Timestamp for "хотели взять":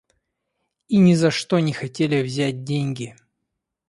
1.73-2.63